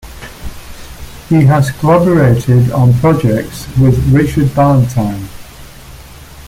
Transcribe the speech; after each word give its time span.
He 1.29 1.43
has 1.43 1.69
collaborated 1.73 2.71
on 2.71 2.91
projects 2.95 3.67
with 3.77 3.99
Richard 4.11 4.55
Ballantine. 4.55 5.27